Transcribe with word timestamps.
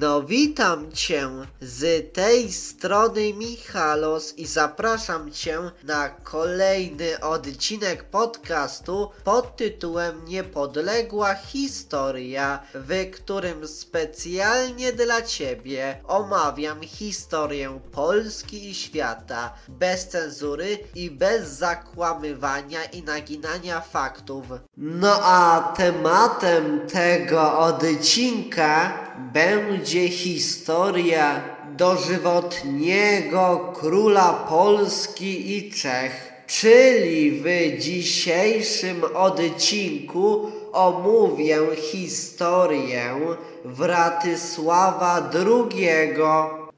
No 0.00 0.22
witam 0.22 0.92
Cię 0.92 1.28
z 1.60 2.12
tej 2.14 2.52
strony 2.52 3.34
Michalos 3.34 4.38
i 4.38 4.46
zapraszam 4.46 5.32
Cię 5.32 5.58
na 5.84 6.08
kolejny 6.08 7.20
odcinek 7.20 8.04
podcastu 8.04 9.10
pod 9.24 9.56
tytułem 9.56 10.24
Niepodległa 10.24 11.34
Historia, 11.34 12.62
w 12.74 13.10
którym 13.10 13.68
specjalnie 13.68 14.92
dla 14.92 15.22
Ciebie 15.22 16.00
omawiam 16.08 16.82
historię 16.82 17.80
Polski 17.92 18.70
i 18.70 18.74
świata 18.74 19.54
bez 19.68 20.08
cenzury 20.08 20.78
i 20.94 21.10
bez 21.10 21.48
zakłamywania 21.48 22.84
i 22.84 23.02
naginania 23.02 23.80
faktów. 23.80 24.44
No 24.76 25.20
a 25.22 25.72
tematem 25.76 26.80
tego 26.88 27.58
odcinka 27.58 28.98
będzie 29.32 29.81
historia 29.90 31.42
dożywotniego 31.76 33.72
króla 33.80 34.32
Polski 34.48 35.56
i 35.56 35.72
Czech. 35.72 36.32
Czyli 36.46 37.30
w 37.30 37.44
dzisiejszym 37.78 39.04
odcinku 39.14 40.52
omówię 40.72 41.58
historię 41.76 43.16
Wratysława 43.64 45.30
II. 45.46 46.14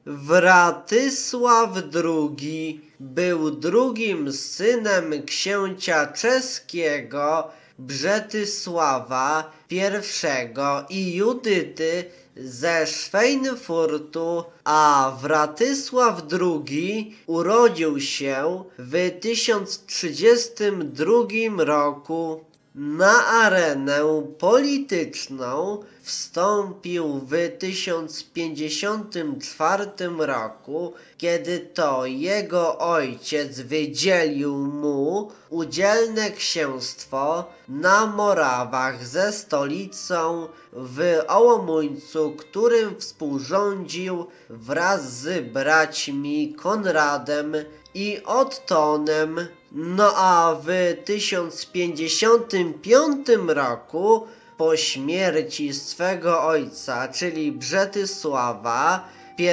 Wratysław 0.05 1.69
II 2.03 2.81
był 2.99 3.51
drugim 3.51 4.33
synem 4.33 5.23
księcia 5.25 6.07
czeskiego 6.07 7.49
Brzetysława 7.79 9.51
I 9.69 9.81
i 10.89 11.15
Judyty 11.15 12.03
ze 12.37 12.87
Schweinfurtu, 12.87 14.43
a 14.63 15.17
Wratysław 15.21 16.23
II 16.41 17.15
urodził 17.27 17.99
się 17.99 18.63
w 18.77 19.11
1032 19.21 21.63
roku. 21.63 22.45
Na 22.77 23.27
arenę 23.27 24.23
polityczną 24.39 25.83
wstąpił 26.01 27.19
w 27.19 27.31
1054 27.59 29.85
roku, 30.17 30.93
kiedy 31.17 31.59
to 31.59 32.05
jego 32.05 32.77
ojciec 32.77 33.59
wydzielił 33.59 34.57
mu 34.57 35.31
udzielne 35.49 36.31
księstwo 36.31 37.45
na 37.69 38.05
Morawach 38.05 39.05
ze 39.05 39.33
stolicą 39.33 40.47
w 40.73 41.23
Ołomuńcu, 41.27 42.31
którym 42.31 42.99
współrządził 42.99 44.27
wraz 44.49 45.13
z 45.13 45.51
braćmi 45.51 46.55
Konradem 46.55 47.55
i 47.93 48.21
Ottonem. 48.25 49.47
No 49.77 50.13
a 50.15 50.55
w 50.61 50.67
1055 51.05 53.27
roku 53.47 54.27
po 54.57 54.77
śmierci 54.77 55.73
swego 55.73 56.43
ojca, 56.43 57.07
czyli 57.07 57.51
Brzetysława 57.51 59.09
I, 59.37 59.47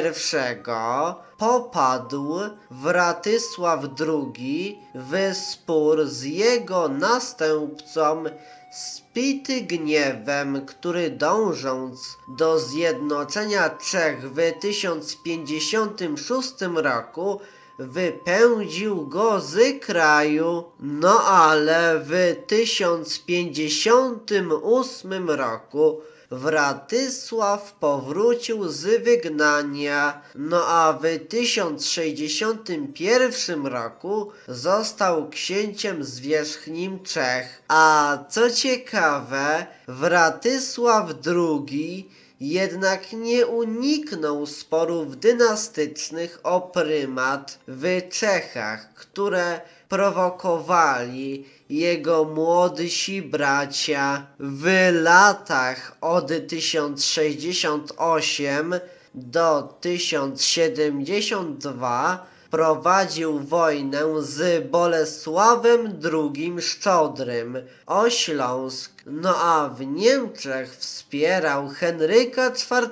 popadł 1.38 2.34
Wratysław 2.70 3.84
II 4.00 4.78
w 4.94 5.34
spór 5.34 6.06
z 6.06 6.22
jego 6.22 6.88
następcą 6.88 8.24
spity 8.72 9.60
gniewem, 9.60 10.66
który 10.66 11.10
dążąc 11.10 12.16
do 12.38 12.58
zjednoczenia 12.58 13.70
Czech 13.70 14.32
w 14.32 14.52
1056 14.60 16.52
roku 16.74 17.40
wypędził 17.78 19.06
go 19.06 19.40
z 19.40 19.84
kraju, 19.84 20.64
no 20.80 21.22
ale 21.22 22.00
w 22.04 22.36
1058 22.46 25.30
roku 25.30 26.00
Wratysław 26.32 27.72
powrócił 27.72 28.68
z 28.68 29.04
wygnania, 29.04 30.22
no 30.34 30.66
a 30.66 30.92
w 30.92 31.02
1061 31.28 33.66
roku 33.66 34.32
został 34.48 35.28
księciem 35.28 36.04
zwierzchnim 36.04 37.02
Czech. 37.02 37.62
A 37.68 38.18
co 38.28 38.50
ciekawe, 38.50 39.66
Wratysław 39.88 41.10
II 41.26 42.10
jednak 42.42 43.12
nie 43.12 43.46
uniknął 43.46 44.46
sporów 44.46 45.18
dynastycznych 45.18 46.40
o 46.42 46.60
prymat 46.60 47.58
w 47.68 48.08
Czechach, 48.08 48.94
które 48.94 49.60
prowokowali 49.88 51.44
jego 51.70 52.24
młodsi 52.24 53.22
bracia. 53.22 54.26
W 54.38 54.90
latach 54.92 55.96
od 56.00 56.32
1068 56.48 58.74
do 59.14 59.78
1072 59.80 62.26
prowadził 62.52 63.38
wojnę 63.38 64.00
z 64.18 64.70
Bolesławem 64.70 66.00
II 66.12 66.54
Szczodrym 66.60 67.56
o 67.86 68.10
Śląsk, 68.10 68.92
no 69.06 69.36
a 69.36 69.68
w 69.68 69.86
Niemczech 69.86 70.76
wspierał 70.76 71.68
Henryka 71.68 72.48
IV 72.48 72.88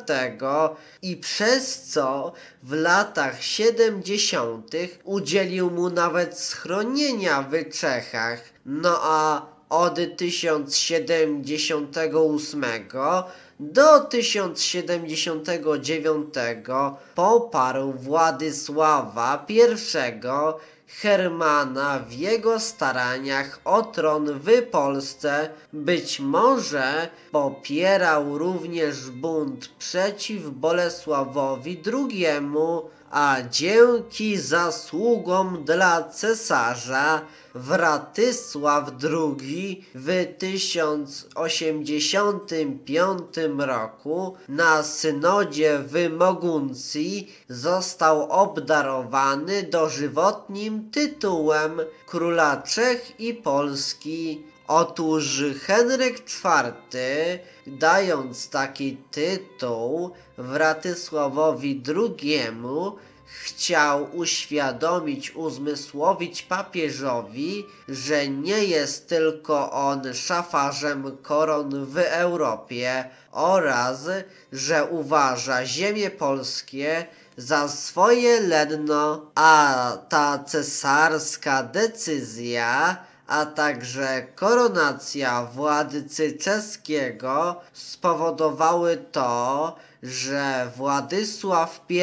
i 1.03 1.16
przez 1.16 1.82
co 1.82 2.32
w 2.62 2.72
latach 2.72 3.43
70. 3.43 4.71
udzielił 5.04 5.71
mu 5.71 5.91
nawet 5.91 6.38
schronienia 6.38 7.42
w 7.42 7.69
Czechach, 7.78 8.41
no 8.66 8.98
a 9.03 9.47
od 9.71 9.98
1078 10.16 12.65
do 13.60 14.00
1079 14.00 16.34
poparł 17.15 17.93
Władysława 17.93 19.47
I 19.48 19.76
Hermana 20.99 21.99
w 21.99 22.12
jego 22.12 22.61
staraniach 22.61 23.61
o 23.65 23.83
tron 23.83 24.39
w 24.39 24.62
Polsce. 24.71 25.51
Być 25.73 26.21
może 26.21 27.09
popierał 27.33 28.39
również 28.39 29.11
bunt 29.11 29.69
przeciw 29.69 30.51
Bolesławowi 30.51 31.83
II, 31.93 32.27
a 33.11 33.37
dzięki 33.51 34.37
zasługom 34.37 35.65
dla 35.65 36.03
cesarza 36.03 37.21
Wratysław 37.55 38.91
II 39.03 39.84
w 39.95 40.27
1085 40.39 43.21
roku 43.59 44.34
na 44.49 44.83
synodzie 44.83 45.78
w 45.78 46.11
Moguncji 46.19 47.33
został 47.49 48.33
obdarowany 48.33 49.62
dożywotnim 49.62 50.79
tytułem 50.92 51.80
króla 52.06 52.62
Czech 52.62 53.20
i 53.20 53.34
Polski. 53.34 54.44
Otóż 54.68 55.42
Henryk 55.62 56.18
IV, 56.18 56.98
dając 57.66 58.48
taki 58.48 58.96
tytuł 59.10 60.10
Wratysławowi 60.38 61.82
II, 61.96 62.42
chciał 63.26 64.08
uświadomić, 64.12 65.36
uzmysłowić 65.36 66.42
papieżowi, 66.42 67.66
że 67.88 68.28
nie 68.28 68.64
jest 68.64 69.08
tylko 69.08 69.72
on 69.72 70.14
szafarzem 70.14 71.16
koron 71.22 71.84
w 71.86 71.98
Europie 71.98 73.04
oraz, 73.32 74.08
że 74.52 74.84
uważa 74.84 75.66
ziemie 75.66 76.10
polskie 76.10 77.06
za 77.41 77.69
swoje 77.69 78.41
ledno, 78.41 79.33
a 79.34 79.92
ta 80.09 80.45
cesarska 80.45 81.63
decyzja 81.63 82.97
a 83.31 83.47
także 83.47 84.27
koronacja 84.37 85.45
władcy 85.45 86.33
czeskiego 86.33 87.60
spowodowały 87.72 88.97
to, 89.13 89.77
że 90.03 90.71
Władysław 90.77 91.84
I 91.89 92.01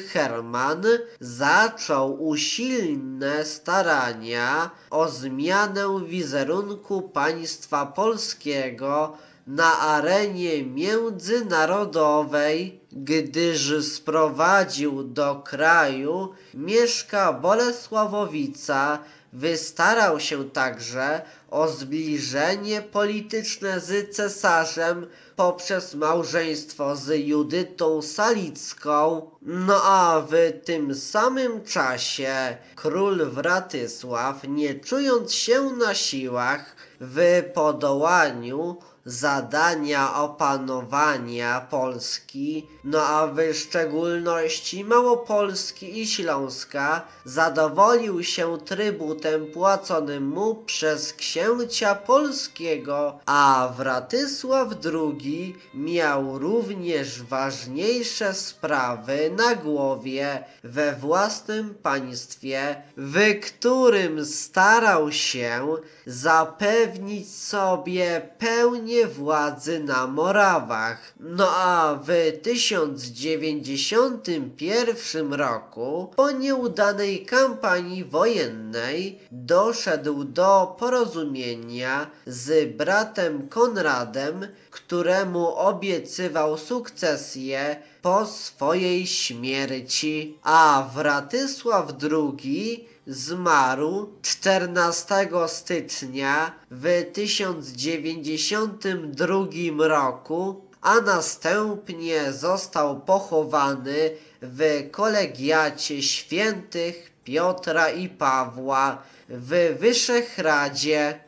Herman 0.00 0.82
zaczął 1.20 2.24
usilne 2.24 3.44
starania 3.44 4.70
o 4.90 5.08
zmianę 5.08 6.04
wizerunku 6.06 7.02
państwa 7.02 7.86
polskiego 7.86 9.16
na 9.46 9.78
arenie 9.78 10.62
międzynarodowej. 10.62 12.80
Gdyż 13.04 13.84
sprowadził 13.84 15.04
do 15.04 15.36
kraju 15.36 16.28
Mieszka 16.54 17.32
Bolesławowica, 17.32 18.98
wystarał 19.32 20.20
się 20.20 20.50
także 20.50 21.22
o 21.50 21.68
zbliżenie 21.68 22.82
polityczne 22.82 23.80
z 23.80 24.16
cesarzem 24.16 25.06
poprzez 25.36 25.94
małżeństwo 25.94 26.96
z 26.96 27.26
Judytą 27.26 28.02
Salicką. 28.02 29.30
No 29.42 29.80
a 29.84 30.22
w 30.30 30.34
tym 30.64 30.94
samym 30.94 31.64
czasie 31.64 32.56
król 32.76 33.30
Wratysław, 33.30 34.48
nie 34.48 34.74
czując 34.74 35.32
się 35.34 35.62
na 35.62 35.94
siłach 35.94 36.76
w 37.00 37.42
podołaniu 37.54 38.76
zadania 39.08 40.14
opanowania 40.14 41.60
Polski, 41.60 42.66
no 42.84 43.02
a 43.02 43.26
w 43.26 43.54
szczególności 43.54 44.84
Małopolski 44.84 46.00
i 46.00 46.06
Śląska, 46.06 47.02
zadowolił 47.24 48.24
się 48.24 48.58
trybutem 48.64 49.46
płaconym 49.46 50.28
mu 50.28 50.54
przez 50.54 51.12
księcia 51.12 51.94
polskiego, 51.94 53.18
a 53.26 53.72
Wratysław 53.76 54.68
II 54.84 55.56
miał 55.74 56.38
również 56.38 57.22
ważniejsze 57.22 58.34
sprawy 58.34 59.30
na 59.36 59.54
głowie 59.54 60.44
we 60.64 60.92
własnym 60.92 61.74
państwie, 61.74 62.82
w 62.96 63.40
którym 63.46 64.24
starał 64.24 65.12
się 65.12 65.76
zapewnić 66.06 67.34
sobie 67.34 68.30
pełnię 68.38 68.97
władzy 69.06 69.80
na 69.80 70.06
Morawach. 70.06 71.14
No 71.20 71.50
a 71.50 71.98
w 72.02 72.08
1091 72.42 75.34
roku, 75.34 76.12
po 76.16 76.30
nieudanej 76.30 77.26
kampanii 77.26 78.04
wojennej, 78.04 79.18
doszedł 79.32 80.24
do 80.24 80.76
porozumienia 80.78 82.10
z 82.26 82.76
bratem 82.76 83.48
Konradem, 83.48 84.46
któremu 84.70 85.54
obiecywał 85.54 86.58
sukcesję 86.58 87.76
po 88.02 88.26
swojej 88.26 89.06
śmierci, 89.06 90.38
a 90.42 90.90
Wratysław 90.94 91.92
II 92.12 92.88
zmarł 93.08 94.08
14 94.22 95.28
stycznia 95.46 96.52
w 96.70 97.04
1092 97.12 99.88
roku, 99.88 100.64
a 100.80 101.00
następnie 101.00 102.32
został 102.32 103.00
pochowany 103.00 104.10
w 104.42 104.88
kolegiacie 104.90 106.02
świętych 106.02 107.12
Piotra 107.24 107.90
i 107.90 108.08
Pawła 108.08 109.02
w 109.28 109.76
Wyszehradzie. 109.80 111.27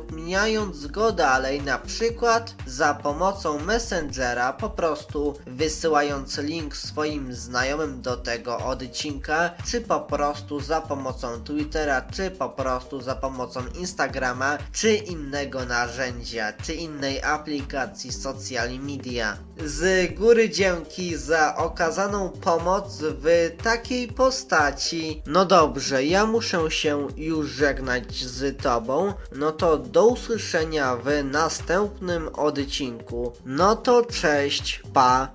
udostępniając 0.00 0.86
go 0.86 1.12
dalej, 1.12 1.62
na 1.62 1.78
przykład 1.78 2.54
za 2.66 2.94
pomocą 2.94 3.58
Messengera, 3.58 4.52
po 4.52 4.70
prostu 4.70 5.34
wysyłając 5.46 6.38
link 6.38 6.76
swoim 6.76 7.34
znajomym 7.34 8.02
do 8.02 8.16
tego 8.16 8.58
odcinka, 8.58 9.50
czy 9.66 9.80
po 9.80 10.00
prostu 10.00 10.60
za 10.60 10.80
pomocą 10.80 11.44
Twittera, 11.44 12.02
czy 12.02 12.30
po 12.30 12.48
prostu 12.48 13.00
za 13.00 13.14
pomocą 13.14 13.60
Instagrama, 13.78 14.58
czy 14.72 14.94
innego 14.94 15.64
narzędzia, 15.64 16.52
czy 16.52 16.74
innej 16.74 17.22
aplikacji 17.22 18.12
social 18.12 18.70
media. 18.78 19.36
Z 19.64 20.14
góry 20.14 20.50
dzięki 20.50 21.16
za 21.16 21.56
okazaną 21.56 22.30
pomoc 22.30 22.98
w 23.00 23.50
takiej 23.62 24.08
postaci. 24.08 25.22
No 25.26 25.44
dobrze, 25.44 26.04
ja 26.04 26.26
muszę 26.26 26.70
się 26.70 27.08
już 27.16 27.50
żegnać 27.50 28.14
z 28.14 28.62
Tobą. 28.62 29.12
No 29.32 29.52
to 29.52 29.78
do 29.90 30.06
usłyszenia 30.06 30.96
w 30.96 31.24
następnym 31.24 32.28
odcinku. 32.28 33.32
No 33.46 33.76
to 33.76 34.04
cześć, 34.04 34.82
pa! 34.92 35.32